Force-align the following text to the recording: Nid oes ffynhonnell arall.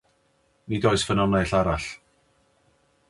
Nid 0.73 0.87
oes 0.91 1.05
ffynhonnell 1.07 1.53
arall. 1.59 1.87